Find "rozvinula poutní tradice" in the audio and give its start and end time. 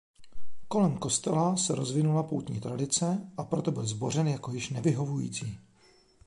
1.75-3.31